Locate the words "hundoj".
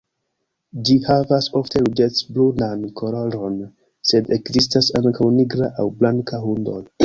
6.49-6.85